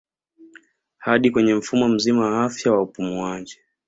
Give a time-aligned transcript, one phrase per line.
[0.97, 3.59] Hadi kwenye mfumo mzima wa afya wa upumuaji